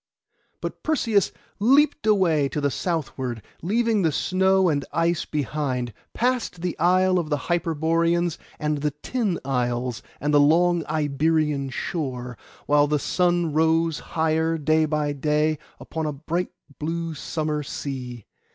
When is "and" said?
4.67-4.81, 8.57-8.79, 10.19-10.33